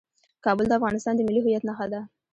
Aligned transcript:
کابل 0.45 0.65
د 0.69 0.73
افغانستان 0.79 1.13
د 1.15 1.21
ملي 1.27 1.41
هویت 1.43 1.63
نښه 1.67 1.85
ده. 1.91 2.01